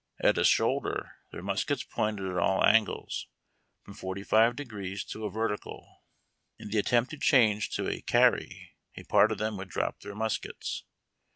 At 0.19 0.39
a 0.39 0.43
"shoulder" 0.43 1.17
their 1.31 1.43
nuiskets 1.43 1.83
pointed 1.87 2.25
at 2.25 2.39
all 2.39 2.65
angles, 2.65 3.27
from 3.83 3.93
forty 3.93 4.23
five 4.23 4.55
degrees 4.55 5.03
to 5.03 5.25
a 5.25 5.29
vertical. 5.29 6.01
In 6.57 6.69
the 6.69 6.79
attempt 6.79 7.11
to 7.11 7.19
change 7.19 7.69
to 7.75 7.87
a" 7.87 8.01
carry," 8.11 8.71
a 8.97 9.03
part 9.03 9.31
of 9.31 9.37
them 9.37 9.57
would 9.57 9.69
drop 9.69 9.99
their 9.99 10.15
muskets. 10.15 10.85